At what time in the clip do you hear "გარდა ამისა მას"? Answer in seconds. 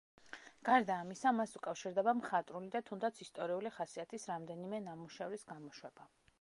0.69-1.53